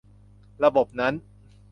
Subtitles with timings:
[0.63, 1.13] ระบบนั้น